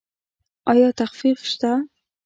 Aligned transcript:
ایا 0.71 0.89
تخفیف 0.99 1.39
شته؟ 1.51 1.71